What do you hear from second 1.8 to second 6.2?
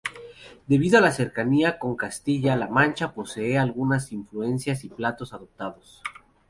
Castilla-La Mancha posee algunas influencias y platos adoptados.